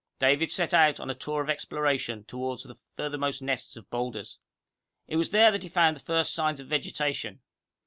David 0.17 0.49
set 0.51 0.73
out 0.73 0.99
on 0.99 1.11
a 1.11 1.13
tour 1.13 1.43
of 1.43 1.49
exploration 1.51 2.23
toward 2.23 2.61
the 2.61 2.73
furthermost 2.97 3.39
nests 3.43 3.75
of 3.77 3.87
boulders. 3.91 4.39
It 5.07 5.15
was 5.17 5.29
there 5.29 5.51
that 5.51 5.61
he 5.61 5.69
found 5.69 5.95
the 5.95 5.99
first 6.01 6.33
signs 6.33 6.59
of 6.59 6.65
vegetation. 6.65 7.41